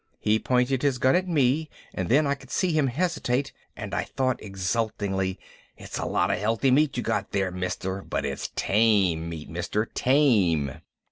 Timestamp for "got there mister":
7.03-8.01